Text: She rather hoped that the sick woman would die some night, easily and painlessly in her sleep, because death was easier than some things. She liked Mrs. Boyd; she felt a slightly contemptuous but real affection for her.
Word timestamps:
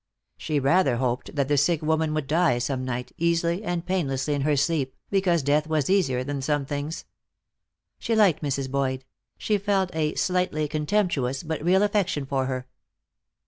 She 0.35 0.59
rather 0.59 0.95
hoped 0.97 1.35
that 1.35 1.47
the 1.47 1.57
sick 1.57 1.83
woman 1.83 2.15
would 2.15 2.25
die 2.25 2.57
some 2.57 2.83
night, 2.83 3.11
easily 3.19 3.63
and 3.63 3.85
painlessly 3.85 4.33
in 4.33 4.41
her 4.41 4.55
sleep, 4.57 4.95
because 5.11 5.43
death 5.43 5.67
was 5.67 5.91
easier 5.91 6.23
than 6.23 6.41
some 6.41 6.65
things. 6.65 7.05
She 7.99 8.15
liked 8.15 8.41
Mrs. 8.41 8.67
Boyd; 8.67 9.05
she 9.37 9.59
felt 9.59 9.95
a 9.95 10.15
slightly 10.15 10.67
contemptuous 10.67 11.43
but 11.43 11.63
real 11.63 11.83
affection 11.83 12.25
for 12.25 12.47
her. 12.47 12.65